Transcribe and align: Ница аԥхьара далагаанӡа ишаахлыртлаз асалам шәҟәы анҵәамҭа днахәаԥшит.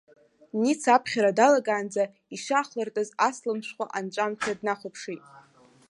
Ница 0.61 0.89
аԥхьара 0.95 1.37
далагаанӡа 1.37 2.03
ишаахлыртлаз 2.35 3.09
асалам 3.27 3.59
шәҟәы 3.67 3.85
анҵәамҭа 3.97 4.59
днахәаԥшит. 4.59 5.21